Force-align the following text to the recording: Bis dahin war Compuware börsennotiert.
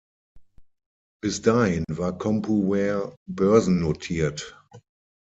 Bis 1.21 1.43
dahin 1.43 1.85
war 1.87 2.17
Compuware 2.17 3.15
börsennotiert. 3.27 4.57